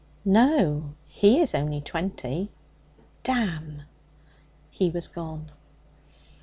[0.25, 0.95] 'No.
[1.07, 2.49] He is only twenty.'
[3.21, 3.83] 'Damn!'
[4.71, 5.51] He was gone.